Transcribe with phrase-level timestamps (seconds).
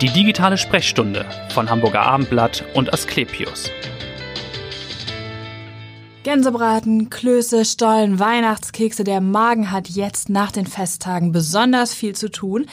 [0.00, 3.70] Die digitale Sprechstunde von Hamburger Abendblatt und Asklepios.
[6.24, 9.04] Gänsebraten, Klöße, Stollen, Weihnachtskekse.
[9.04, 12.66] Der Magen hat jetzt nach den Festtagen besonders viel zu tun.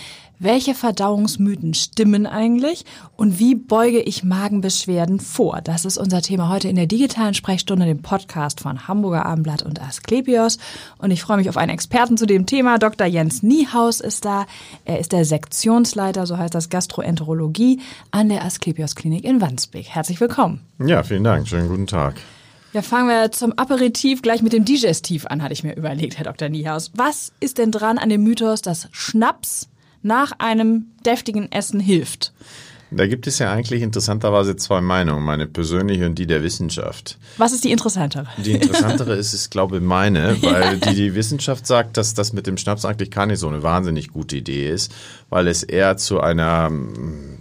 [0.44, 2.84] Welche Verdauungsmythen stimmen eigentlich?
[3.16, 5.62] Und wie beuge ich Magenbeschwerden vor?
[5.62, 9.80] Das ist unser Thema heute in der digitalen Sprechstunde, dem Podcast von Hamburger Abendblatt und
[9.80, 10.58] Asklepios.
[10.98, 12.80] Und ich freue mich auf einen Experten zu dem Thema.
[12.80, 13.06] Dr.
[13.06, 14.48] Jens Niehaus ist da.
[14.84, 17.80] Er ist der Sektionsleiter, so heißt das Gastroenterologie,
[18.10, 19.90] an der Asklepios Klinik in Wandsbek.
[19.90, 20.62] Herzlich willkommen.
[20.84, 21.48] Ja, vielen Dank.
[21.48, 22.16] Schönen guten Tag.
[22.74, 26.26] Ja, fangen wir zum Aperitif gleich mit dem Digestiv an, hatte ich mir überlegt, Herr
[26.26, 26.50] Dr.
[26.50, 26.90] Niehaus.
[26.96, 29.68] Was ist denn dran an dem Mythos, dass Schnaps
[30.02, 32.34] nach einem deftigen Essen hilft?
[32.94, 37.18] Da gibt es ja eigentlich interessanterweise zwei Meinungen, meine persönliche und die der Wissenschaft.
[37.38, 38.28] Was ist die interessantere?
[38.38, 42.58] Die interessantere ist, ich glaube, meine, weil die, die Wissenschaft sagt, dass das mit dem
[42.58, 44.92] Schnaps eigentlich gar nicht so eine wahnsinnig gute Idee ist,
[45.30, 46.70] weil es eher zu einer,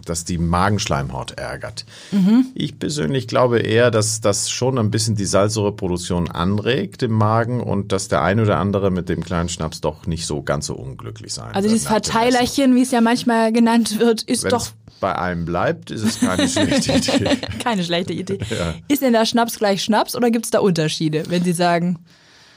[0.05, 1.85] dass die Magenschleimhaut ärgert.
[2.13, 2.47] Mhm.
[2.55, 7.91] Ich persönlich glaube eher, dass das schon ein bisschen die Salzsäureproduktion anregt im Magen und
[7.91, 11.35] dass der ein oder andere mit dem kleinen Schnaps doch nicht so ganz so unglücklich
[11.35, 14.69] sein Also dieses Verteilerchen, wie es ja manchmal genannt wird, ist Wenn doch
[15.01, 17.37] bei einem bleibt, ist es keine schlechte Idee.
[17.63, 18.39] keine schlechte Idee.
[18.51, 18.75] Ja.
[18.89, 21.99] Ist denn da Schnaps gleich Schnaps oder gibt es da Unterschiede, wenn Sie sagen?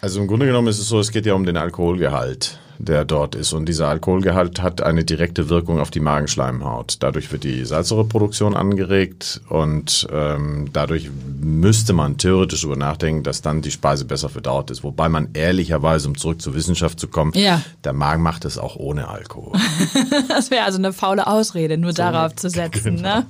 [0.01, 3.35] Also im Grunde genommen ist es so, es geht ja um den Alkoholgehalt der dort
[3.35, 3.53] ist.
[3.53, 6.97] Und dieser Alkoholgehalt hat eine direkte Wirkung auf die Magenschleimhaut.
[6.99, 11.09] Dadurch wird die Salzsäureproduktion angeregt und ähm, dadurch
[11.41, 14.83] müsste man theoretisch darüber nachdenken, dass dann die Speise besser verdaut ist.
[14.83, 17.61] Wobei man ehrlicherweise, um zurück zur Wissenschaft zu kommen, ja.
[17.83, 19.53] der Magen macht es auch ohne Alkohol.
[20.27, 22.97] das wäre also eine faule Ausrede, nur so darauf zu setzen.
[22.97, 23.17] Genau.
[23.19, 23.25] Ne?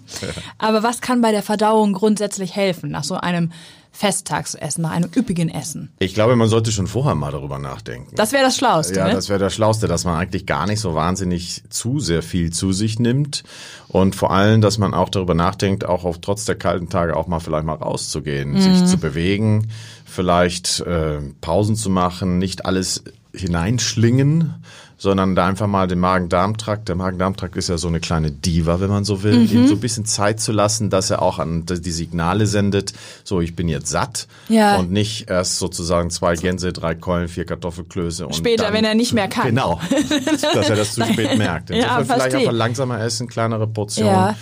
[0.57, 3.51] Aber was kann bei der Verdauung grundsätzlich helfen nach so einem
[3.95, 5.91] Festtagsessen, nach einem üppigen Essen?
[5.99, 8.15] Ich glaube, man sollte schon vorher mal darüber nachdenken.
[8.15, 8.95] Das wäre das Schlauste.
[8.95, 9.13] Ja, ne?
[9.13, 12.73] das wäre das Schlauste, dass man eigentlich gar nicht so wahnsinnig zu sehr viel zu
[12.73, 13.43] sich nimmt
[13.87, 17.27] und vor allem, dass man auch darüber nachdenkt, auch auf trotz der kalten Tage auch
[17.27, 18.61] mal vielleicht mal rauszugehen, mhm.
[18.61, 19.67] sich zu bewegen,
[20.05, 24.53] vielleicht äh, Pausen zu machen, nicht alles hineinschlingen,
[24.97, 28.89] sondern da einfach mal den Magen-Darm-Trakt, der Magen-Darm-Trakt ist ja so eine kleine Diva, wenn
[28.89, 29.51] man so will, mhm.
[29.51, 32.93] ihm so ein bisschen Zeit zu lassen, dass er auch an die Signale sendet,
[33.23, 34.77] so ich bin jetzt satt ja.
[34.77, 38.95] und nicht erst sozusagen zwei Gänse, drei Keulen, vier Kartoffelklöße und Später, dann, wenn er
[38.95, 39.47] nicht mehr kann.
[39.47, 39.81] Genau,
[40.53, 41.71] dass er das zu spät merkt.
[41.71, 44.13] Insofern ja, vielleicht einfach langsamer essen, kleinere Portionen.
[44.13, 44.35] Ja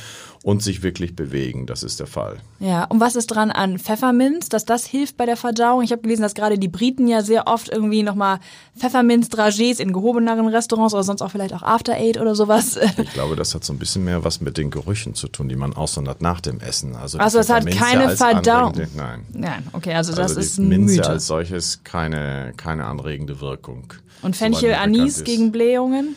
[0.44, 1.68] und sich wirklich bewegen.
[1.68, 2.38] Das ist der Fall.
[2.59, 5.84] Ja, und was ist dran an Pfefferminz, dass das hilft bei der Verdauung?
[5.84, 8.40] Ich habe gelesen, dass gerade die Briten ja sehr oft irgendwie nochmal
[8.78, 12.80] Pfefferminz-Dragees in gehobeneren Restaurants oder sonst auch vielleicht auch After Eight oder sowas.
[12.97, 15.56] Ich glaube, das hat so ein bisschen mehr was mit den Gerüchen zu tun, die
[15.56, 16.96] man aussondert nach dem Essen.
[16.96, 18.74] Also, also es hat keine Verdauung.
[18.96, 19.25] Nein.
[19.34, 21.07] Nein, okay, also das also ist ein Minze Mythos.
[21.07, 23.94] als solches keine, keine anregende Wirkung.
[24.22, 26.16] Und Fenchel Anis gegen Blähungen?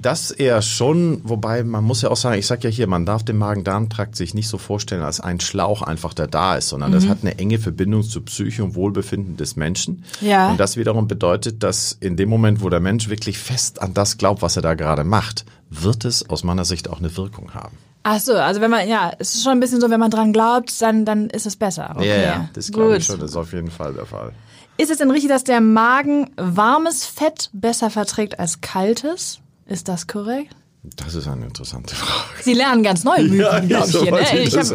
[0.00, 3.22] Das eher schon, wobei man muss ja auch sagen, ich sag ja hier, man darf
[3.22, 6.94] den Magen-Darm-Trakt sich nicht so vorstellen als ein Schlauch einfach, der da ist, sondern mhm.
[6.94, 10.04] das hat eine enge Verbindung zu Psyche und Wohlbefinden des Menschen.
[10.20, 10.50] Ja.
[10.50, 14.18] Und das wiederum bedeutet, dass in dem Moment, wo der Mensch wirklich fest an das
[14.18, 17.76] glaubt, was er da gerade macht, wird es aus meiner Sicht auch eine Wirkung haben.
[18.02, 20.32] Ach so, also wenn man, ja, es ist schon ein bisschen so, wenn man dran
[20.32, 21.94] glaubt, dann, dann ist es besser.
[21.96, 22.08] Okay.
[22.08, 24.32] Ja, ja, das glaube ich schon, das ist auf jeden Fall der Fall.
[24.76, 29.38] Ist es denn richtig, dass der Magen warmes Fett besser verträgt als kaltes?
[29.66, 30.54] Ist das korrekt?
[30.96, 32.42] Das ist eine interessante Frage.
[32.42, 34.00] Sie lernen ganz neue Mythen, ja, glaube ich.
[34.00, 34.42] Hier, ne?
[34.42, 34.74] Ich ist,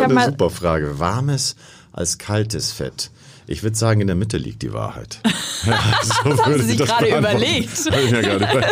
[0.00, 0.98] hab, eine super Frage.
[0.98, 1.54] Warmes
[1.92, 3.10] als kaltes Fett.
[3.48, 5.20] Ich würde sagen, in der Mitte liegt die Wahrheit.
[5.64, 7.70] Ja, so das haben Sie sich gerade überlegt.
[7.86, 8.66] über,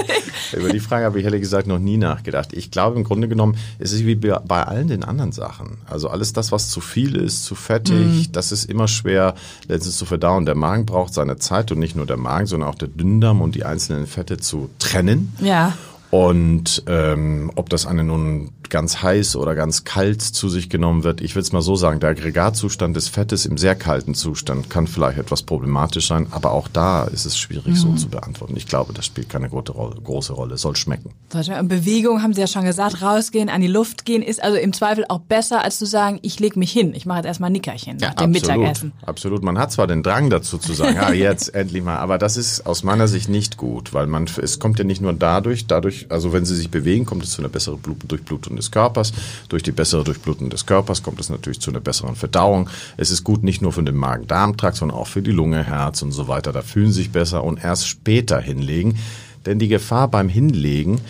[0.59, 2.53] über die Frage habe ich ehrlich gesagt noch nie nachgedacht.
[2.53, 5.79] Ich glaube, im Grunde genommen ist es wie bei allen den anderen Sachen.
[5.87, 8.33] Also alles das, was zu viel ist, zu fettig, mm.
[8.33, 9.35] das ist immer schwer
[9.67, 10.45] letztens zu verdauen.
[10.45, 13.55] Der Magen braucht seine Zeit und nicht nur der Magen, sondern auch der Dünndarm und
[13.55, 15.35] die einzelnen Fette zu trennen.
[15.41, 15.73] Ja.
[16.11, 21.21] Und ähm, ob das eine nun ganz heiß oder ganz kalt zu sich genommen wird,
[21.21, 24.87] ich will es mal so sagen, der Aggregatzustand des Fettes im sehr kalten Zustand kann
[24.87, 27.77] vielleicht etwas problematisch sein, aber auch da ist es schwierig mhm.
[27.77, 28.57] so zu beantworten.
[28.57, 30.55] Ich glaube, das spielt keine große Rolle, große Rolle.
[30.55, 31.11] Es soll schmecken.
[31.33, 34.73] Und Bewegung, haben Sie ja schon gesagt, rausgehen, an die Luft gehen, ist also im
[34.73, 37.53] Zweifel auch besser, als zu sagen, ich lege mich hin, ich mache jetzt erstmal ein
[37.53, 38.93] Nickerchen nach ja, dem absolut, Mittagessen.
[39.05, 39.43] Absolut.
[39.43, 42.67] Man hat zwar den Drang dazu zu sagen, ja, jetzt endlich mal, aber das ist
[42.67, 46.33] aus meiner Sicht nicht gut, weil man, es kommt ja nicht nur dadurch, dadurch, also
[46.33, 49.13] wenn Sie sich bewegen, kommt es zu einer besseren Durchblutung des Körpers.
[49.49, 52.69] Durch die bessere Durchblutung des Körpers kommt es natürlich zu einer besseren Verdauung.
[52.97, 56.13] Es ist gut nicht nur für den Magen-Darm-Trakt, sondern auch für die Lunge, Herz und
[56.13, 56.53] so weiter.
[56.53, 58.99] Da fühlen sie sich besser und erst später hinlegen.
[59.45, 61.01] Denn die Gefahr beim Hinlegen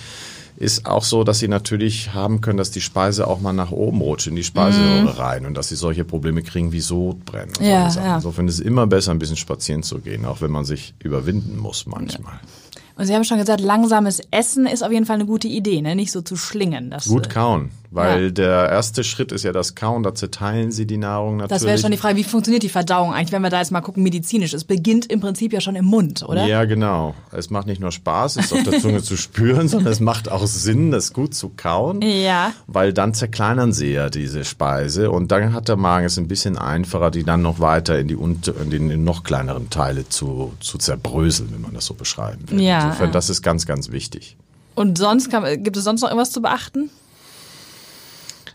[0.56, 4.00] ist auch so, dass sie natürlich haben können, dass die Speise auch mal nach oben
[4.00, 5.18] rutscht, in die Speiseröhre mm.
[5.18, 7.52] rein und dass sie solche Probleme kriegen wie Sodbrennen.
[7.60, 8.16] Ja, ja.
[8.16, 11.58] Insofern ist es immer besser, ein bisschen spazieren zu gehen, auch wenn man sich überwinden
[11.58, 12.34] muss manchmal.
[12.34, 12.65] Ja.
[12.96, 15.94] Und Sie haben schon gesagt, langsames Essen ist auf jeden Fall eine gute Idee, ne?
[15.94, 16.90] nicht so zu schlingen.
[16.90, 18.30] Das, Gut äh, kauen, weil Ja.
[18.30, 21.60] der erste Schritt ist ja das Kauen, da zerteilen Sie die Nahrung natürlich.
[21.62, 23.80] Das wäre schon die Frage, wie funktioniert die Verdauung eigentlich, wenn wir da jetzt mal
[23.80, 24.52] gucken, medizinisch.
[24.52, 26.44] Es beginnt im Prinzip ja schon im Mund, oder?
[26.46, 27.14] Ja, genau.
[27.32, 30.46] Es macht nicht nur Spaß, es auf der Zunge zu spüren, sondern es macht auch
[30.46, 32.02] Sinn, das gut zu kauen.
[32.02, 32.52] Ja.
[32.66, 36.58] Weil dann zerkleinern sie ja diese Speise und dann hat der Magen es ein bisschen
[36.58, 40.52] einfacher, die dann noch weiter in die, unter, in die in noch kleineren Teile zu,
[40.60, 42.60] zu zerbröseln, wenn man das so beschreiben will.
[42.60, 42.84] Ja.
[42.84, 44.36] Insofern, das ist ganz, ganz wichtig.
[44.74, 46.90] Und sonst kann, gibt es sonst noch irgendwas zu beachten?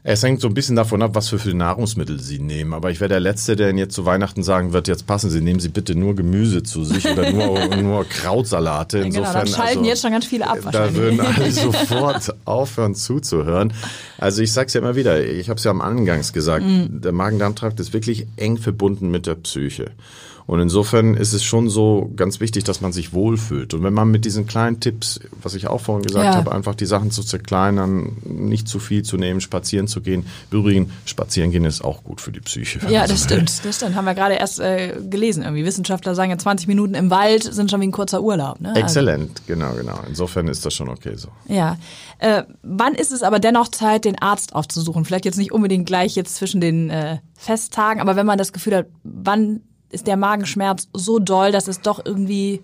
[0.03, 2.73] Es hängt so ein bisschen davon ab, was für viele Nahrungsmittel Sie nehmen.
[2.73, 5.41] Aber ich wäre der Letzte, der Ihnen jetzt zu Weihnachten sagen wird, jetzt passen Sie,
[5.41, 8.97] nehmen Sie bitte nur Gemüse zu sich oder nur, nur Krautsalate.
[9.01, 12.95] genau, Insofern, dann schalten also, jetzt schon ganz viele ab Da würden alle sofort aufhören
[12.95, 13.73] zuzuhören.
[14.17, 17.01] Also ich sag's ja immer wieder, ich habe es ja am Angangs gesagt, Mhm.
[17.01, 19.91] der Magen-Darm-Trakt ist wirklich eng verbunden mit der Psyche.
[20.51, 23.73] Und insofern ist es schon so ganz wichtig, dass man sich wohlfühlt.
[23.73, 26.35] Und wenn man mit diesen kleinen Tipps, was ich auch vorhin gesagt Ja.
[26.35, 30.25] habe, einfach die Sachen zu zerkleinern, nicht zu viel zu nehmen, spazieren zu gehen.
[30.51, 32.79] Übrigens, spazieren gehen ist auch gut für die Psyche.
[32.89, 33.37] Ja, man so das will.
[33.37, 33.95] stimmt, das stimmt.
[33.95, 35.43] Haben wir gerade erst äh, gelesen.
[35.43, 38.59] Irgendwie Wissenschaftler sagen ja 20 Minuten im Wald sind schon wie ein kurzer Urlaub.
[38.59, 38.75] Ne?
[38.75, 40.01] Exzellent, genau, genau.
[40.09, 41.29] Insofern ist das schon okay so.
[41.29, 41.77] Also, ja.
[42.19, 45.05] Äh, wann ist es aber dennoch Zeit, den Arzt aufzusuchen?
[45.05, 48.75] Vielleicht jetzt nicht unbedingt gleich jetzt zwischen den äh, Festtagen, aber wenn man das Gefühl
[48.75, 49.61] hat, wann
[49.91, 52.61] ist der Magenschmerz so doll, dass es doch irgendwie,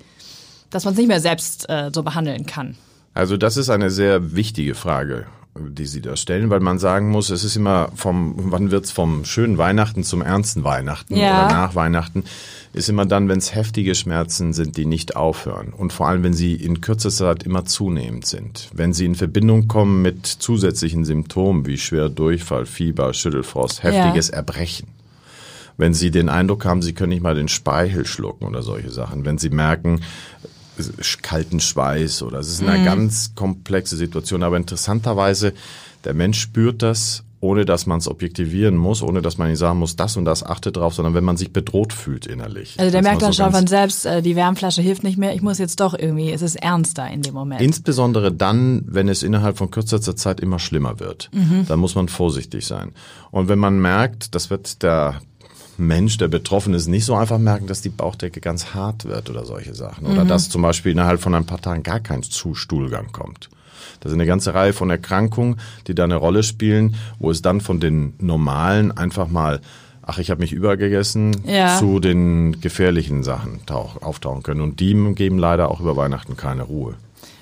[0.69, 2.75] dass man es nicht mehr selbst äh, so behandeln kann?
[3.13, 5.25] Also das ist eine sehr wichtige Frage,
[5.57, 9.25] die Sie da stellen, weil man sagen muss, es ist immer vom, wann wird's vom
[9.25, 11.45] schönen Weihnachten zum ernsten Weihnachten Ja.
[11.45, 12.25] oder nach Weihnachten,
[12.73, 15.73] ist immer dann, wenn es heftige Schmerzen sind, die nicht aufhören.
[15.73, 18.69] Und vor allem, wenn sie in kürzester Zeit immer zunehmend sind.
[18.71, 24.89] Wenn sie in Verbindung kommen mit zusätzlichen Symptomen wie schwer Durchfall, Fieber, Schüttelfrost, heftiges Erbrechen.
[25.77, 29.25] Wenn Sie den Eindruck haben, Sie können nicht mal den Speichel schlucken oder solche Sachen.
[29.25, 30.01] Wenn Sie merken,
[31.21, 34.43] kalten Schweiß oder es ist eine ganz komplexe Situation.
[34.43, 35.53] Aber interessanterweise,
[36.03, 39.77] der Mensch spürt das, ohne dass man es objektivieren muss, ohne dass man ihm sagen
[39.77, 42.75] muss, das und das achte drauf, sondern wenn man sich bedroht fühlt innerlich.
[42.79, 45.59] Also der merkt dann schon von selbst, äh, die Wärmflasche hilft nicht mehr, ich muss
[45.59, 47.61] jetzt doch irgendwie, es ist ernster in dem Moment.
[47.61, 51.29] Insbesondere dann, wenn es innerhalb von kürzester Zeit immer schlimmer wird.
[51.67, 52.91] Da muss man vorsichtig sein.
[53.29, 55.21] Und wenn man merkt, das wird der
[55.77, 59.45] Mensch, der betroffen ist, nicht so einfach merken, dass die Bauchdecke ganz hart wird oder
[59.45, 60.07] solche Sachen.
[60.07, 63.49] Oder dass zum Beispiel innerhalb von ein paar Tagen gar kein Zustuhlgang kommt.
[63.99, 67.61] Das ist eine ganze Reihe von Erkrankungen, die da eine Rolle spielen, wo es dann
[67.61, 69.59] von den normalen einfach mal,
[70.01, 71.77] ach, ich habe mich übergegessen, Ja.
[71.77, 74.61] zu den gefährlichen Sachen tauch, auftauchen können.
[74.61, 76.95] Und die geben leider auch über Weihnachten keine Ruhe.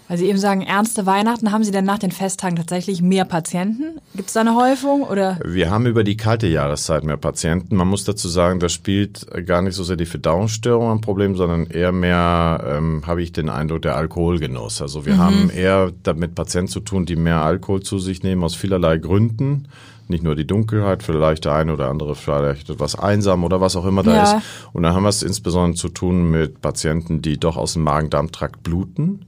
[0.07, 3.99] Weil Sie eben sagen, ernste Weihnachten, haben Sie denn nach den Festtagen tatsächlich mehr Patienten?
[4.15, 5.39] Gibt es da eine Häufung oder?
[5.43, 7.75] Wir haben über die kalte Jahreszeit mehr Patienten.
[7.75, 11.65] Man muss dazu sagen, da spielt gar nicht so sehr die Verdauungsstörung ein Problem, sondern
[11.65, 14.81] eher mehr, ähm, habe ich den Eindruck, der Alkoholgenuss.
[14.81, 18.55] Also wir haben eher damit Patienten zu tun, die mehr Alkohol zu sich nehmen aus
[18.55, 19.67] vielerlei Gründen.
[20.07, 23.85] Nicht nur die Dunkelheit, vielleicht der eine oder andere vielleicht etwas einsam oder was auch
[23.85, 24.23] immer da Ja.
[24.37, 24.45] ist.
[24.73, 28.61] Und dann haben wir es insbesondere zu tun mit Patienten, die doch aus dem Magen-Darm-Trakt
[28.63, 29.25] bluten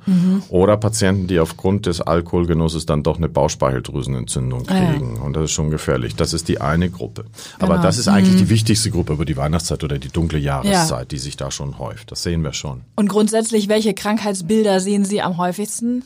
[0.50, 4.92] oder Patienten, die aufgrund des Alkoholgenusses dann doch eine Bauchspeicheldrüsenentzündung Ah, ja.
[4.94, 5.18] kriegen.
[5.18, 6.16] Und das ist schon gefährlich.
[6.16, 7.26] Das ist die eine Gruppe.
[7.60, 7.82] Aber Genau.
[7.84, 11.38] das ist eigentlich die wichtigste Gruppe über die Weihnachtszeit oder die dunkle Jahreszeit, die sich
[11.38, 12.12] da schon häuft.
[12.12, 12.82] Das sehen wir schon.
[12.96, 16.04] Und grundsätzlich, welche Krankheitsbilder sehen Sie am häufigsten?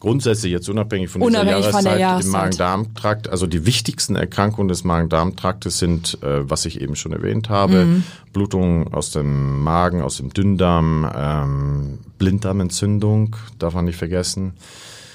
[0.00, 2.32] Grundsätzlich jetzt unabhängig von Unabhängig dieser der Jahreszeit, im Jahreszeit.
[2.32, 7.84] Magen-Darm-Trakt, also die wichtigsten Erkrankungen des Magen-Darm-Traktes sind, äh, was ich eben schon erwähnt habe,
[7.84, 8.04] Mhm.
[8.32, 14.54] Blutung aus dem Magen, aus dem Dünndarm, ähm, Blinddarmentzündung, darf man nicht vergessen,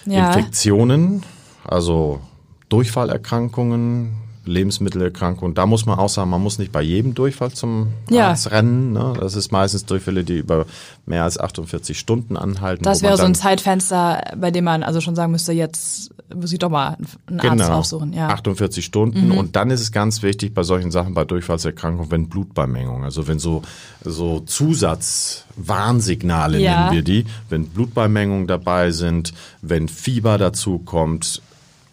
[0.05, 0.27] Ja.
[0.27, 1.24] Infektionen,
[1.63, 2.21] also
[2.69, 4.13] Durchfallerkrankungen,
[4.47, 5.53] Lebensmittelerkrankungen.
[5.55, 8.29] Da muss man auch sagen, man muss nicht bei jedem Durchfall zum Ja.
[8.29, 8.93] Arzt rennen.
[8.93, 9.13] Ne?
[9.19, 10.65] Das ist meistens Durchfälle, die über
[11.05, 12.83] mehr als 48 Stunden anhalten.
[12.83, 16.59] Das wäre so ein Zeitfenster, bei dem man also schon sagen müsste, jetzt muss ich
[16.59, 18.11] doch mal einen Arzt aufsuchen.
[18.13, 18.27] Ja.
[18.29, 19.11] 48 Genau.
[19.11, 19.31] Stunden.
[19.31, 23.39] Und dann ist es ganz wichtig bei solchen Sachen, bei Durchfallserkrankungen, wenn Blutbeimengung, also wenn
[23.39, 23.61] so,
[24.03, 26.81] so Zusatzwarnsignale Ja.
[26.85, 31.41] nennen wir die, wenn Blutbeimengungen dabei sind, wenn Fieber dazu kommt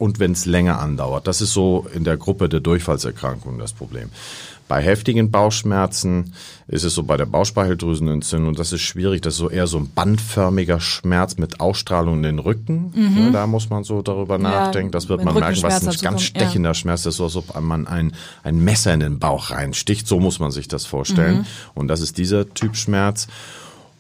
[0.05, 1.27] und wenn es länger andauert.
[1.27, 4.11] Das ist so in der Gruppe der Durchfallserkrankungen das Problem.
[4.69, 6.35] Bei heftigen Bauchschmerzen
[6.69, 9.91] ist es so bei der Bauchspeicheldrüsenentzündung, das ist schwierig, das ist so eher so ein
[9.95, 12.93] bandförmiger Schmerz mit Ausstrahlung in den Rücken.
[12.95, 14.93] Ja, da muss man so darüber nachdenken.
[14.93, 16.23] Das wird man merken, was ein ganz kommen, ja.
[16.23, 20.07] stechender Schmerz ist, so als ob man ein, ein Messer in den Bauch reinsticht.
[20.07, 21.39] So muss man sich das vorstellen.
[21.39, 21.47] Mhm.
[21.75, 23.27] Und das ist dieser Typ Schmerz.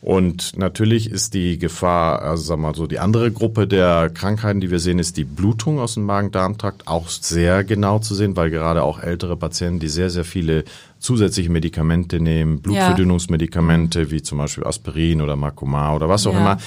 [0.04, 4.70] Und natürlich ist die Gefahr, also sag mal so, die andere Gruppe der Krankheiten, die
[4.70, 8.82] wir sehen, ist die Blutung aus dem Magen-Darm-Trakt auch sehr genau zu sehen, weil gerade
[8.82, 10.64] auch ältere Patienten, die sehr, sehr viele
[10.98, 16.40] zusätzliche Medikamente nehmen, Blutverdünnungsmedikamente, wie zum Beispiel Aspirin oder Macomar oder was auch Ja.
[16.40, 16.58] immer,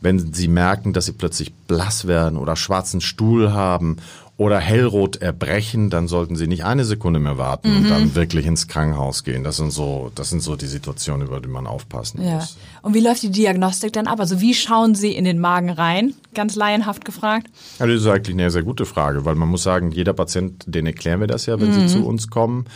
[0.00, 3.96] wenn sie merken, dass sie plötzlich blass werden oder schwarzen Stuhl haben
[4.38, 7.76] oder hellrot erbrechen, dann sollten sie nicht eine Sekunde mehr warten Mhm.
[7.78, 9.42] und dann wirklich ins Krankenhaus gehen.
[9.42, 12.34] Das sind so, das sind so die Situationen, über die man aufpassen Ja.
[12.34, 12.58] muss.
[12.86, 14.20] Und wie läuft die Diagnostik dann ab?
[14.20, 16.14] Also wie schauen Sie in den Magen rein?
[16.34, 17.48] Ganz laienhaft gefragt.
[17.80, 20.86] Ja, das ist eigentlich eine sehr gute Frage, weil man muss sagen, jeder Patient, den
[20.86, 22.66] erklären wir das ja, wenn sie zu uns kommen.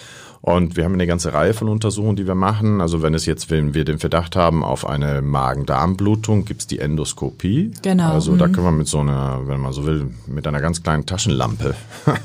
[0.41, 2.81] Und wir haben eine ganze Reihe von Untersuchungen, die wir machen.
[2.81, 7.71] Also wenn es jetzt, wenn wir den Verdacht haben auf eine Magen-Darm-Blutung, gibt's die Endoskopie.
[7.81, 10.83] Genau, Also da können wir mit so einer, wenn man so will, mit einer ganz
[10.83, 11.77] kleinen Taschenlampe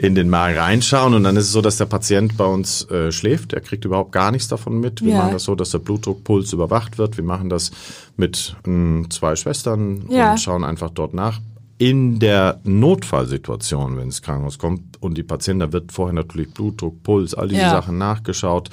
[0.00, 3.10] in den Magen reinschauen und dann ist es so, dass der Patient bei uns äh,
[3.10, 3.52] schläft.
[3.52, 5.02] Er kriegt überhaupt gar nichts davon mit.
[5.02, 5.18] Wir Ja.
[5.18, 7.16] machen das so, dass der Blutdruckpuls überwacht wird.
[7.16, 7.72] Wir machen das
[8.16, 10.30] mit ähm, zwei Schwestern Ja.
[10.32, 11.40] und schauen einfach dort nach.
[11.78, 17.02] In der Notfallsituation, wenn ins Krankenhaus kommt und die Patienten, da wird vorher natürlich Blutdruck,
[17.02, 17.70] Puls, all diese Ja.
[17.70, 18.70] Sachen nachgeschaut.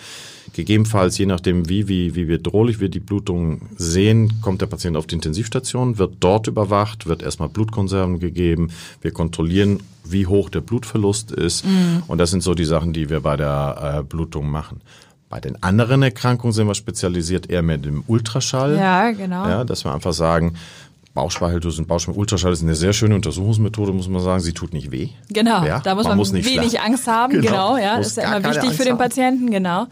[0.56, 5.06] Gegebenenfalls, je nachdem, wie, wie, wie bedrohlich wir die Blutung sehen, kommt der Patient auf
[5.06, 8.70] die Intensivstation, wird dort überwacht, wird erstmal Blutkonserven gegeben.
[9.02, 11.66] Wir kontrollieren, wie hoch der Blutverlust ist.
[12.08, 14.80] Und das sind so die Sachen, die wir bei der äh, Blutung machen.
[15.28, 18.78] Bei den anderen Erkrankungen sind wir spezialisiert eher mit dem Ultraschall.
[18.78, 19.46] Ja, genau.
[19.46, 20.54] Ja, dass wir einfach sagen,
[21.16, 24.42] Bauchspeicheldrüse und Bauchspeicheldrüse ist eine sehr schöne Untersuchungsmethode, muss man sagen.
[24.42, 25.10] Sie tut nicht weh.
[25.30, 26.88] Genau, Ja, da muss man man, muss nicht wenig schlafen.
[26.92, 27.32] Angst haben.
[27.32, 28.98] Genau, Genau, ja, das ist ja immer wichtig Angst für den.
[28.98, 29.88] Patienten, genau.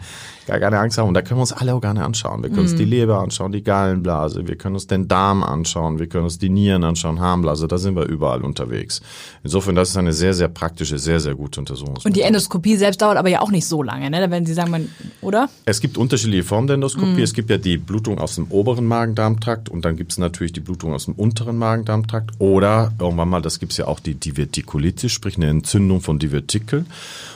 [0.47, 1.07] Gar keine Angst haben.
[1.07, 2.43] Und da können wir uns alle Organe anschauen.
[2.43, 6.07] Wir können uns die Leber anschauen, die Gallenblase, wir können uns den Darm anschauen, wir
[6.07, 9.01] können uns die Nieren anschauen, Harnblase, da sind wir überall unterwegs.
[9.43, 12.09] Insofern, das ist eine sehr, sehr praktische, sehr, sehr gute Untersuchungsmethode.
[12.09, 14.29] Und die Endoskopie selbst dauert aber ja auch nicht so lange, ne?
[14.29, 14.89] Wenn Sie sagen, man,
[15.21, 15.49] oder?
[15.65, 17.07] Es gibt unterschiedliche Formen der Endoskopie.
[17.07, 17.23] Mhm.
[17.23, 20.59] Es gibt ja die Blutung aus dem oberen Magen-Darm-Trakt und dann gibt es natürlich die
[20.59, 22.31] Blutung aus dem unteren Magen-Darm-Trakt.
[22.39, 26.85] Oder irgendwann mal, das gibt es ja auch die Divertikulitis, sprich eine Entzündung von Divertikel.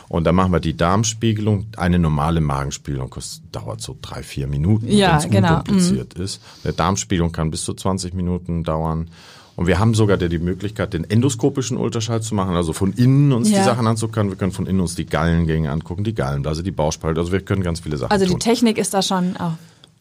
[0.10, 1.68] Und da machen wir die Darmspiegelung.
[1.76, 5.48] Eine normale Magenspiegelung kostet, dauert so drei, vier Minuten, Ja, wenn es genau.
[5.60, 6.42] unkompliziert ist.
[6.64, 9.10] Eine Darmspiegelung kann bis zu 20 Minuten dauern.
[9.56, 13.32] Und wir haben sogar die die Möglichkeit, den endoskopischen Ultraschall zu machen, also von innen
[13.34, 13.60] uns Ja.
[13.60, 14.30] die Sachen anzugucken.
[14.30, 17.20] Wir können von innen uns die Gallengänge angucken, die Gallenblase, die Bauchspalte.
[17.20, 18.40] Also wir können ganz viele Sachen Also die tun.
[18.40, 19.54] Technik ist da schon auch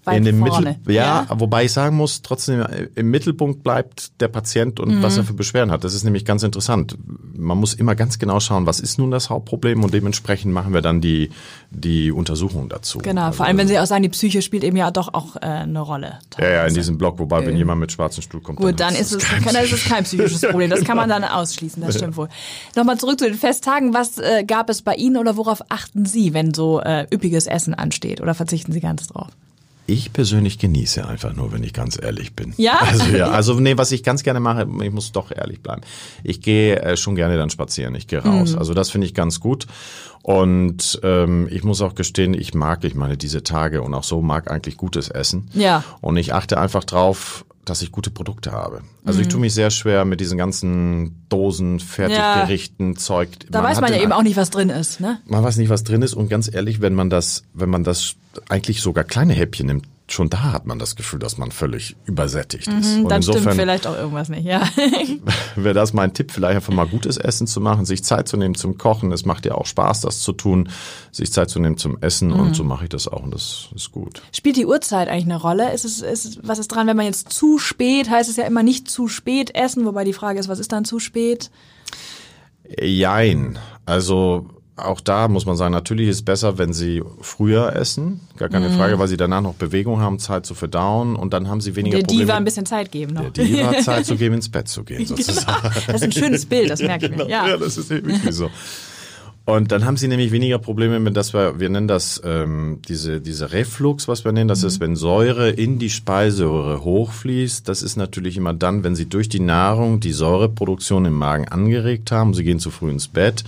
[0.07, 0.77] weit in dem vorne.
[0.81, 5.17] Mittel, ja, wobei ich sagen muss, trotzdem äh, im Mittelpunkt bleibt der Patient und was
[5.17, 5.27] er Mhm.
[5.27, 5.85] für Beschwerden hat.
[5.85, 6.97] Das ist nämlich ganz interessant.
[7.35, 10.83] Man muss immer ganz genau schauen, was ist nun das Hauptproblem und dementsprechend machen wir
[10.83, 11.31] dann die
[11.71, 12.99] die Untersuchung dazu.
[12.99, 15.37] Genau, Also vor allem wenn Sie auch sagen, die Psyche spielt eben ja doch auch
[15.37, 16.19] äh, eine Rolle.
[16.39, 16.75] ja, ja, in teilweise.
[16.77, 19.65] diesem Blog, wobei wenn jemand mit schwarzem Stuhl kommt, Gut, dann ist es, kein dann
[19.65, 20.71] ist es kein psychisches Problem.
[20.71, 22.29] Das kann man dann ausschließen, das stimmt wohl.
[22.77, 23.93] Nochmal zurück zu den Festtagen.
[23.93, 27.75] Was äh, gab es bei Ihnen oder worauf achten Sie, wenn so äh, üppiges Essen
[27.75, 28.21] ansteht?
[28.21, 29.29] Oder verzichten Sie ganz drauf?
[29.87, 32.55] Ich persönlich genieße einfach nur, wenn ich ganz ehrlich bin.
[32.57, 32.81] Ja?
[32.81, 35.83] Also ja, also nee, was ich ganz gerne mache, ich muss doch ehrlich bleiben.
[36.25, 38.53] Ich gehe äh, schon gerne dann spazieren, ich gehe raus.
[38.53, 38.59] Mhm.
[38.59, 39.67] Also das finde ich ganz gut.
[40.23, 44.23] Und ähm, ich muss auch gestehen, ich mag, ich meine, diese Tage und auch so
[44.23, 45.49] mag eigentlich gutes Essen.
[45.55, 45.85] Ja.
[46.01, 48.81] Und ich achte einfach drauf, dass ich gute Produkte habe.
[49.05, 53.29] Also ich tue mich sehr schwer mit diesen ganzen Dosen, Fertiggerichten, Zeug.
[53.51, 55.21] Da weiß hat man ja eben auch nicht, was drin ist, ne?
[55.27, 58.15] man weiß nicht, was drin ist und ganz ehrlich, wenn man das, wenn man das
[58.49, 62.69] eigentlich sogar kleine Häppchen nimmt, schon da hat man das Gefühl, dass man völlig übersättigt
[62.69, 62.77] ist.
[62.97, 64.63] und Mhm, Dann stimmt insofern vielleicht auch irgendwas nicht, ja.
[65.57, 68.55] wäre das mein Tipp, vielleicht einfach mal gutes Essen zu machen, sich Zeit zu nehmen
[68.55, 69.11] zum Kochen.
[69.11, 70.69] Es macht ja auch Spaß, das zu tun,
[71.11, 72.39] sich Zeit zu nehmen zum Essen Mhm.
[72.41, 74.23] und so mache ich das auch und das ist gut.
[74.33, 75.73] Spielt die Uhrzeit eigentlich eine Rolle?
[75.73, 78.63] Ist es, ist, was ist dran, wenn man jetzt zu spät, heißt es ja immer
[78.63, 81.51] nicht zu spät essen, wobei die Frage ist, was ist dann zu spät?
[82.81, 83.59] Jein.
[83.85, 88.49] Also auch da muss man sagen, natürlich ist es besser, wenn sie früher essen, gar
[88.49, 88.75] keine Mhm.
[88.77, 91.97] Frage, weil sie danach noch Bewegung haben, Zeit zu verdauen und dann haben sie weniger
[91.99, 92.25] Der Probleme.
[92.27, 93.31] Diva ein bisschen Zeit geben noch.
[93.31, 95.71] Der Diva Zeit zu geben, ins Bett zu gehen, sozusagen.
[95.87, 97.29] Das ist ein schönes Bild, das merke ich mir.
[97.29, 97.49] Ja.
[97.49, 98.51] ja, das ist wirklich so.
[99.49, 103.21] Und dann haben sie nämlich weniger Probleme mit, dass wir, wir nennen das ähm, diese,
[103.21, 104.49] diese Reflux, was wir nennen.
[104.49, 107.69] Das ist, wenn Säure in die Speiseröhre hochfließt.
[107.69, 112.11] Das ist natürlich immer dann, wenn sie durch die Nahrung die Säureproduktion im Magen angeregt
[112.11, 112.35] haben.
[112.35, 113.45] Sie gehen zu früh ins Bett.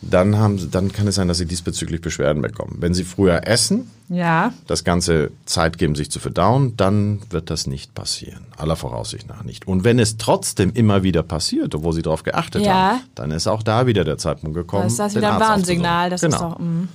[0.00, 2.76] Dann haben, dann kann es sein, dass sie diesbezüglich Beschwerden bekommen.
[2.78, 4.52] Wenn sie früher essen, Ja.
[4.68, 8.46] das Ganze Zeit geben, sich zu verdauen, dann wird das nicht passieren.
[8.56, 9.66] Aller Voraussicht nach nicht.
[9.66, 12.72] Und wenn es trotzdem immer wieder passiert, obwohl sie darauf geachtet Ja.
[12.92, 14.82] haben, dann ist auch da wieder der Zeitpunkt gekommen.
[14.82, 16.10] Da ist das wieder ein Warnsignal.
[16.10, 16.48] Das aufzusuchen.
[16.48, 16.58] ist genau.
[16.58, 16.88] doch, mm.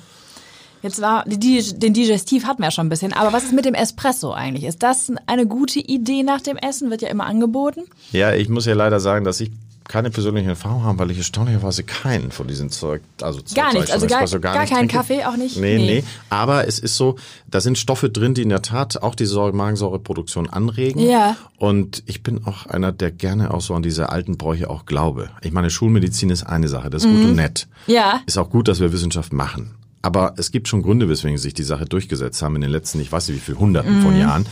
[0.82, 3.64] Jetzt war, die, den Digestiv hatten wir ja schon ein bisschen, aber was ist mit
[3.64, 4.66] dem Espresso eigentlich?
[4.66, 6.90] Ist das eine gute Idee nach dem Essen?
[6.92, 7.84] Wird ja immer angeboten.
[8.12, 9.50] Ja, ich muss ja leider sagen, dass ich
[9.88, 13.94] keine persönliche Erfahrung habe, weil ich erstaunlicherweise keinen von diesen Zeug, also Gar nichts, ich
[13.94, 14.88] also gar- gar nicht keinen.
[14.88, 15.58] Kaffee, auch nicht?
[15.58, 15.86] Nee, Nee.
[15.86, 17.16] nee, Aber es ist so,
[17.50, 21.00] da sind Stoffe drin, die in der Tat auch die Säure, Magensäureproduktion anregen.
[21.02, 21.36] Ja.
[21.58, 25.30] Und ich bin auch einer, der gerne auch so an diese alten Bräuche auch glaube.
[25.42, 27.68] Ich meine, Schulmedizin ist eine Sache, das ist gut und nett.
[27.88, 27.94] Mhm.
[27.94, 28.22] Ja.
[28.26, 29.76] Ist auch gut, dass wir Wissenschaft machen.
[30.06, 33.10] Aber es gibt schon Gründe, weswegen sich die Sache durchgesetzt haben in den letzten, ich
[33.10, 34.02] weiß nicht wie viel Hunderten Mhm.
[34.02, 34.46] von Jahren.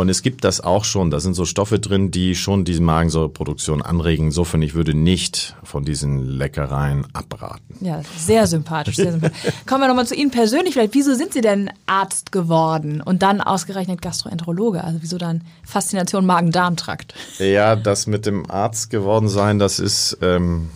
[0.00, 1.10] Und es gibt das auch schon.
[1.10, 4.28] Da sind so Stoffe drin, die schon diese Magensäureproduktion anregen.
[4.28, 7.76] Insofern, ich würde nicht von diesen Leckereien abraten.
[7.82, 9.52] Ja, sehr sympathisch, sehr sympathisch.
[9.66, 10.72] Kommen wir nochmal zu Ihnen persönlich.
[10.72, 14.82] Vielleicht, wieso sind Sie denn Arzt geworden und dann ausgerechnet Gastroenterologe?
[14.82, 17.12] Also wieso dann Faszination Magen-Darm-Trakt?
[17.38, 20.70] Ja, das mit dem Arzt geworden sein, das ist, ähm,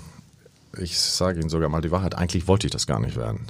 [0.79, 3.47] ich sage Ihnen sogar mal die Wahrheit, eigentlich wollte ich das gar nicht werden.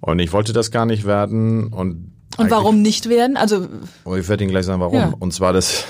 [0.00, 3.36] Und ich wollte das gar nicht werden und Und warum nicht werden?
[3.36, 3.68] Also
[4.16, 4.96] ich werde Ihnen gleich sagen, warum.
[4.96, 5.14] Ja.
[5.18, 5.84] Und zwar das,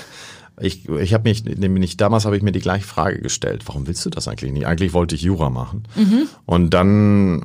[0.61, 3.63] ich, ich habe mich, nämlich damals habe ich mir die gleiche Frage gestellt.
[3.65, 4.67] Warum willst du das eigentlich nicht?
[4.67, 5.83] Eigentlich wollte ich Jura machen.
[5.95, 6.27] Mhm.
[6.45, 7.43] Und dann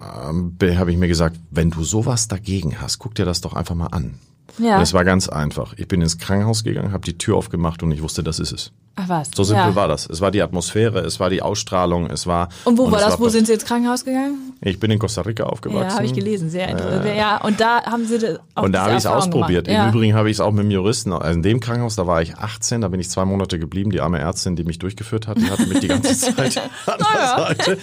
[0.59, 3.75] be- habe ich mir gesagt, wenn du sowas dagegen hast, guck dir das doch einfach
[3.75, 4.15] mal an.
[4.59, 4.77] Ja.
[4.77, 5.75] Und es war ganz einfach.
[5.77, 8.73] Ich bin ins Krankenhaus gegangen, habe die Tür aufgemacht und ich wusste, das ist es.
[8.97, 9.31] ach was.
[9.35, 9.75] So simpel ja.
[9.75, 10.09] war das.
[10.09, 12.49] Es war die Atmosphäre, es war die Ausstrahlung, es war.
[12.65, 13.21] Und wo war es das?
[13.21, 14.55] Wo sind Sie ins Krankenhaus gegangen?
[14.63, 15.89] Ich bin in Costa Rica aufgewachsen.
[15.89, 16.51] Ja, habe ich gelesen.
[16.51, 17.07] Sehr interessant.
[17.17, 19.69] Ja, und da haben Sie auch Und da habe ich es ausprobiert.
[19.69, 19.85] Ja.
[19.85, 21.13] Im Übrigen habe ich es auch mit dem Juristen.
[21.13, 23.91] Also in dem Krankenhaus, da war ich 18, da bin ich zwei Monate geblieben.
[23.91, 27.27] Die arme Ärztin, die mich durchgeführt hat, die hatte mich die ganze Zeit an der
[27.27, 27.79] Seite.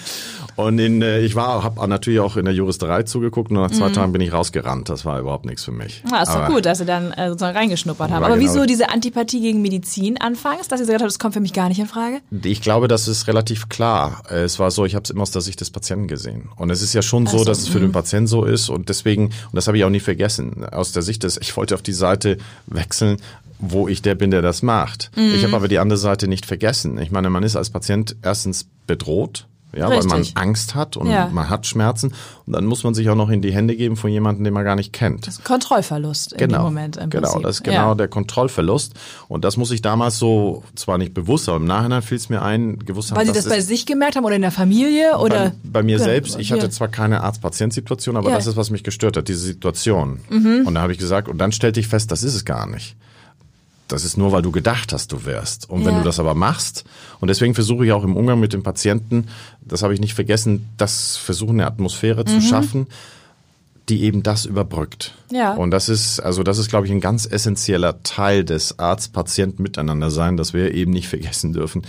[0.57, 3.89] Und in, äh, ich war, habe natürlich auch in der Juristerei zugeguckt und nach zwei
[3.91, 4.89] Tagen bin ich rausgerannt.
[4.89, 6.03] Das war überhaupt nichts für mich.
[6.03, 6.13] Mhm.
[6.13, 8.23] Ah, ist doch gut, dass Sie dann äh, sozusagen reingeschnuppert haben.
[8.23, 8.49] Aber genau.
[8.51, 11.69] wieso diese Antipathie gegen Medizin anfangs, dass Sie gesagt haben, das kommt für mich gar
[11.69, 12.21] nicht in Frage?
[12.43, 14.23] Ich glaube, das ist relativ klar.
[14.31, 16.49] Es war so, ich habe es immer aus der Sicht des Patienten gesehen.
[16.55, 18.69] Und es ist ja schon so, so, dass es für den Patienten so ist.
[18.69, 21.75] Und deswegen, und das habe ich auch nie vergessen, aus der Sicht des, ich wollte
[21.75, 23.17] auf die Seite wechseln,
[23.59, 25.11] wo ich der bin, der das macht.
[25.15, 26.97] Ich habe aber die andere Seite nicht vergessen.
[26.99, 29.47] Ich meine, man ist als Patient erstens bedroht.
[29.75, 30.37] Ja, weil man Richtig.
[30.37, 31.29] Angst hat und Ja.
[31.31, 32.13] man hat Schmerzen.
[32.45, 34.63] Und dann muss man sich auch noch in die Hände geben von jemandem, den man
[34.63, 35.29] gar nicht kennt.
[35.43, 37.43] Kontrollverlust in dem Moment im genau, Prinzip.
[37.43, 37.95] das ist genau ja.
[37.95, 38.93] der Kontrollverlust.
[39.27, 42.41] Und das muss ich damals so, zwar nicht bewusst, aber im Nachhinein fiel es mir
[42.41, 45.51] ein, gewusst haben, Weil Sie das bei sich gemerkt haben oder in der Familie oder?
[45.63, 46.39] bei, bei mir Ja, selbst.
[46.39, 48.29] Ich hatte zwar keine Arzt-Patient-Situation, aber.
[48.29, 48.33] Mhm.
[48.35, 50.19] das ist, was mich gestört hat, diese Situation.
[50.29, 52.95] Und da habe ich gesagt, und dann stellte ich fest, das ist es gar nicht.
[53.87, 55.69] Das ist nur, weil du gedacht hast, du wärst.
[55.69, 55.99] Und wenn Ja.
[55.99, 56.83] du das aber machst,
[57.21, 59.27] und deswegen versuche ich auch im Umgang mit dem Patienten,
[59.61, 62.27] das habe ich nicht vergessen, das versuchen eine Atmosphäre Mhm.
[62.27, 62.87] zu schaffen,
[63.87, 65.13] die eben das überbrückt.
[65.31, 65.53] Ja.
[65.53, 70.35] Und das ist, also das ist, glaube ich, ein ganz essentieller Teil des Arzt-Patient-Miteinander sein,
[70.35, 71.83] dass wir eben nicht vergessen dürfen.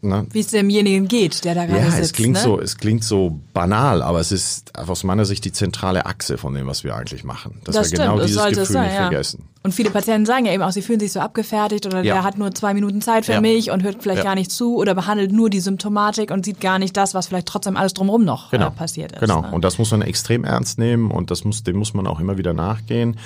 [0.00, 0.26] Ne?
[0.30, 2.02] Wie es demjenigen geht, der da gerade Ja, sitzt.
[2.04, 2.40] es klingt ne?
[2.40, 6.54] so, es klingt so banal, aber es ist aus meiner Sicht die zentrale Achse von
[6.54, 7.60] dem, was wir eigentlich machen.
[7.64, 9.00] Dass Das wir stimmt, genau das dieses sollte Gefühl es sein, nicht ja.
[9.08, 9.44] vergessen.
[9.64, 12.14] Und viele Patienten sagen ja eben auch, sie fühlen sich so abgefertigt oder Ja.
[12.14, 13.40] der hat nur zwei Minuten Zeit für Ja.
[13.40, 14.24] mich und hört vielleicht Ja.
[14.24, 17.48] gar nicht zu oder behandelt nur die Symptomatik und sieht gar nicht das, was vielleicht
[17.48, 18.68] trotzdem alles drumherum noch Genau.
[18.68, 19.20] äh, passiert ist.
[19.20, 19.40] Genau.
[19.42, 19.50] Ne?
[19.50, 22.38] Und das muss man extrem ernst nehmen und das muss, dem muss man auch immer
[22.38, 23.18] wieder nachgehen.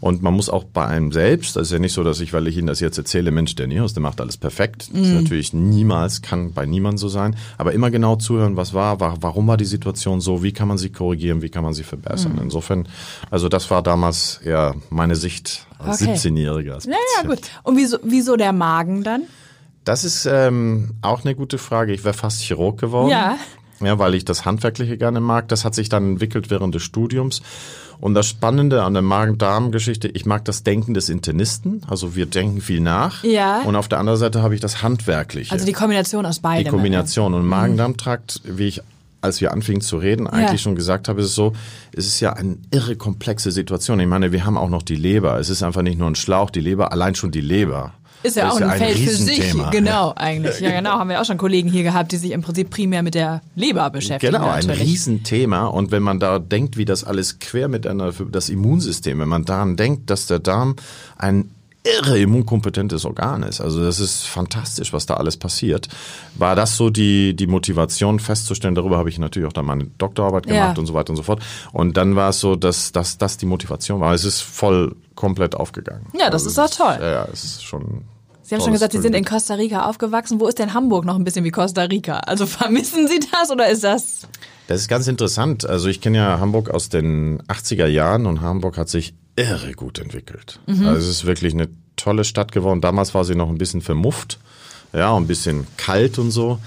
[0.00, 2.46] Und man muss auch bei einem selbst, das ist ja nicht so, dass ich, weil
[2.48, 4.88] ich Ihnen das jetzt erzähle, Mensch, der Nios, der macht alles perfekt.
[4.92, 5.02] Das Mhm.
[5.04, 7.36] ist natürlich niemals, kann bei niemandem so sein.
[7.58, 10.78] Aber immer genau zuhören, was war, war, warum war die Situation so, wie kann man
[10.78, 12.32] sie korrigieren, wie kann man sie verbessern.
[12.36, 12.42] Mhm.
[12.44, 12.88] Insofern,
[13.30, 16.14] also das war damals ja meine Sicht als Okay.
[16.14, 16.72] 17-Jähriger.
[16.74, 16.92] als Ja,
[17.26, 17.40] gut.
[17.62, 19.22] Und wieso, wieso der Magen dann?
[19.84, 21.92] Das ist ähm, auch eine gute Frage.
[21.92, 23.10] Ich wäre fast Chirurg geworden.
[23.10, 23.36] Ja.
[23.80, 25.48] Ja, weil ich das Handwerkliche gerne mag.
[25.48, 27.42] Das hat sich dann entwickelt während des Studiums.
[28.00, 31.82] Und das Spannende an der Magen-Darm-Geschichte, ich mag das Denken des Internisten.
[31.88, 33.24] Also wir denken viel nach.
[33.24, 33.62] Ja.
[33.62, 35.52] Und auf der anderen Seite habe ich das Handwerkliche.
[35.52, 36.72] Also die Kombination aus Die beidem.
[36.72, 37.34] Kombination.
[37.34, 38.82] Und Magen-Darm-Trakt, wie ich
[39.22, 41.52] als wir anfingen zu reden, eigentlich schon gesagt habe, ist es so,
[41.92, 44.00] es ist ja eine irre komplexe Situation.
[44.00, 45.38] Ich meine, wir haben auch noch die Leber.
[45.38, 47.92] Es ist einfach nicht nur ein Schlauch, die Leber, allein schon die Leber.
[48.22, 49.54] Ist ja Das auch ein, Feld für sich.
[49.70, 50.60] Genau, eigentlich.
[50.60, 50.90] Ja, genau.
[50.98, 53.88] Haben wir auch schon Kollegen hier gehabt, die sich im Prinzip primär mit der Leber
[53.90, 54.34] beschäftigen.
[54.34, 54.88] Genau, ein natürlich.
[54.88, 55.66] Riesenthema.
[55.66, 59.44] Und wenn man da denkt, wie das alles quer miteinander für das Immunsystem, wenn man
[59.44, 60.76] daran denkt, dass der Darm
[61.16, 61.50] ein
[61.84, 63.60] irre immunkompetentes Organ ist.
[63.60, 65.88] Also das ist fantastisch, was da alles passiert.
[66.34, 68.74] War das so die, die Motivation festzustellen?
[68.74, 70.52] Darüber habe ich natürlich auch dann meine Doktorarbeit Ja.
[70.62, 71.42] gemacht und so weiter und so fort.
[71.72, 74.12] Und dann war es so, dass dass das die Motivation war.
[74.14, 76.06] Es ist voll komplett aufgegangen.
[76.18, 76.96] Ja, das ist doch es toll.
[77.00, 78.02] Ja, ja, es ist schon.
[78.42, 80.40] Sie haben schon gesagt, Sie sind in Costa Rica aufgewachsen.
[80.40, 82.18] Wo ist denn Hamburg noch ein bisschen wie Costa Rica?
[82.18, 84.26] Also vermissen Sie das oder ist das?
[84.66, 85.64] Das ist ganz interessant.
[85.64, 89.98] Also ich kenne ja Hamburg aus den 80er Jahren und Hamburg hat sich irre gut
[89.98, 90.60] entwickelt.
[90.66, 92.80] Also es ist wirklich eine tolle Stadt geworden.
[92.80, 94.38] Damals war sie noch ein bisschen vermufft,
[94.92, 96.58] ja, ein bisschen kalt und so.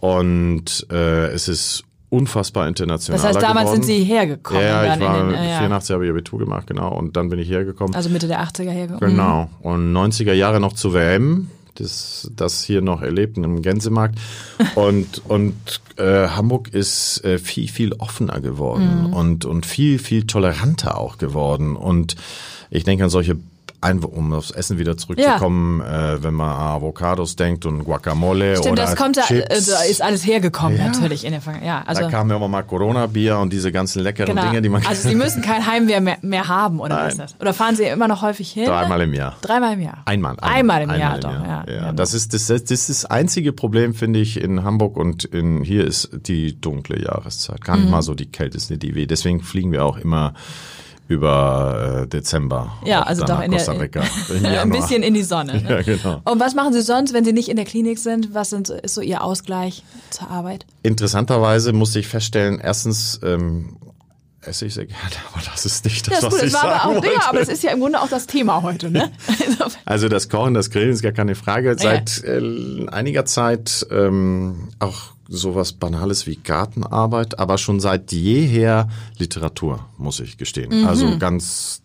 [0.00, 3.20] Und äh, es ist unfassbar international.
[3.20, 3.82] Das heißt, damals geworden.
[3.82, 4.62] sind Sie hergekommen.
[4.62, 5.58] Ja, ich war den, äh, ja.
[5.58, 6.96] 84 habe ich Abitur gemacht, genau.
[6.96, 7.94] Und dann bin ich hergekommen.
[7.94, 9.16] Also Mitte der 80er hergekommen.
[9.16, 9.50] Genau.
[9.62, 11.50] Und 90er Jahre noch zur WM.
[11.74, 14.18] Das, das hier noch erlebt im Gänsemarkt.
[14.76, 15.54] Und, und
[15.96, 21.74] äh, Hamburg ist äh, viel, viel offener geworden und, und viel, viel toleranter auch geworden.
[21.74, 22.14] Und
[22.70, 23.36] ich denke an solche
[23.84, 28.72] ein, um aufs Essen wieder zurückzukommen, äh, wenn man an Avocados denkt und Guacamole Stimmt,
[28.72, 29.66] oder das kommt da, Chips.
[29.66, 30.86] da ist alles hergekommen Ja.
[30.88, 31.82] natürlich in der Vergangenheit.
[31.82, 34.48] Ja, also da kam ja immer mal Corona-Bier und diese ganzen leckeren genau.
[34.48, 37.26] Dinge, die man also Sie müssen kein Heimweh mehr, mehr haben oder was ist Nein.
[37.32, 37.40] das?
[37.40, 38.64] Oder fahren Sie immer noch häufig hin?
[38.66, 39.36] dreimal im Jahr.
[39.42, 39.98] Dreimal im Jahr.
[40.06, 40.36] Einmal.
[40.40, 41.30] Einmal im einmal Jahr, im doch.
[41.32, 44.96] Ja, Ja, ja, das ist das, das ist das einzige Problem, finde ich, in Hamburg
[44.96, 47.62] und in hier ist die dunkle Jahreszeit.
[47.64, 47.82] Gar Mhm.
[47.82, 49.06] nicht mal so die kälteste, die weh.
[49.06, 50.34] Deswegen fliegen wir auch immer
[51.06, 52.72] über äh, Dezember.
[52.84, 54.02] Ja, also doch in der, Costa Rica.
[54.34, 55.60] Im ein bisschen in die Sonne.
[55.62, 55.68] Ne?
[55.70, 56.20] Ja, genau.
[56.24, 58.32] Und was machen Sie sonst, wenn Sie nicht in der Klinik sind?
[58.32, 60.64] Was sind, ist so Ihr Ausgleich zur Arbeit?
[60.82, 63.76] Interessanterweise musste ich feststellen, erstens ähm,
[64.40, 65.02] esse ich sehr gerne,
[65.34, 66.94] aber das ist nicht das, Ja, ist was gut, ich das war sagen aber auch,
[67.02, 67.14] wollte.
[67.14, 69.10] ja, aber das ist ja im Grunde auch das Thema heute, ne?
[69.58, 71.76] Also, Also das Kochen, das Grillen ist gar keine Frage.
[71.78, 79.86] Seit äh, einiger Zeit ähm, auch sowas Banales wie Gartenarbeit, aber schon seit jeher Literatur,
[79.98, 80.80] muss ich gestehen.
[80.82, 80.86] Mhm.
[80.88, 81.82] Also ganz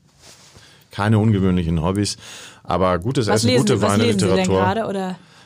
[0.92, 2.18] keine ungewöhnlichen Hobbys,
[2.64, 4.62] aber gutes was Essen, lesen, gute Weine, Literatur.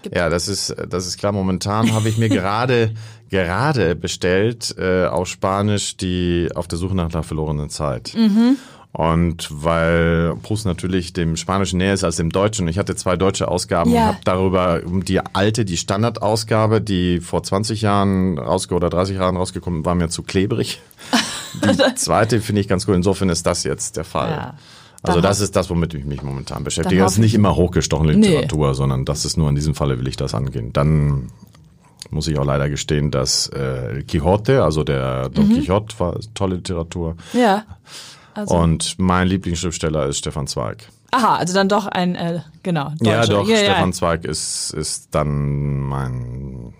[0.01, 1.31] gibt- Ja, das ist, das ist klar.
[1.31, 2.93] Momentan habe ich mir gerade,
[3.29, 8.13] gerade bestellt äh, auf Spanisch die Auf der Suche nach der verlorenen Zeit.
[8.95, 12.67] Und weil Proust natürlich dem Spanischen näher ist als dem Deutschen.
[12.67, 14.01] Ich hatte zwei deutsche Ausgaben Ja.
[14.01, 19.15] und habe darüber um die alte, die Standardausgabe, die vor 20 Jahren rausge oder 30
[19.17, 20.79] Jahren rausgekommen war, mir zu klebrig.
[21.63, 22.95] Die zweite finde ich ganz cool.
[22.95, 24.29] Insofern ist das jetzt der Fall.
[24.31, 24.53] Ja.
[25.03, 27.01] Also Dann das ist das, womit ich mich momentan beschäftige.
[27.01, 28.27] Das ist nicht ich- immer hochgestochene Nee.
[28.27, 30.71] Literatur, sondern das ist nur in diesem Falle will ich das angehen.
[30.73, 31.29] Dann
[32.09, 35.53] muss ich auch leider gestehen, dass äh, Quixote, also der Don Mhm.
[35.55, 37.17] Quixote, war tolle Literatur.
[37.33, 37.65] Ja.
[38.33, 40.87] Also, Und mein Lieblingsschriftsteller ist Stefan Zweig.
[41.11, 42.91] aha, also dann doch ein, äh, genau.
[43.01, 43.33] Ja, Deutscher.
[43.33, 46.73] doch, ja, Stefan Zweig ist, ist dann mein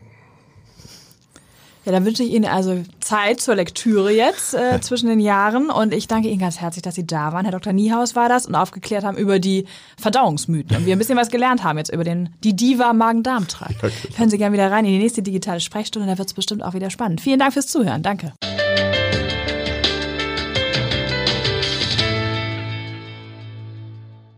[1.86, 5.94] Ja, dann wünsche ich Ihnen also Zeit zur Lektüre jetzt äh, zwischen den Jahren und
[5.94, 7.44] ich danke Ihnen ganz herzlich, dass Sie da waren.
[7.46, 7.74] Herr Dr.
[7.74, 9.66] Niehaus war das und aufgeklärt haben über die
[10.02, 13.76] Verdauungsmythen und wir ein bisschen was gelernt haben jetzt über den die Diva Magen-Darm-Trakt.
[14.18, 16.74] Hören Sie gerne wieder rein in die nächste digitale Sprechstunde, da wird es bestimmt auch
[16.74, 17.22] wieder spannend.
[17.22, 18.02] Vielen Dank fürs Zuhören.
[18.02, 18.34] Danke.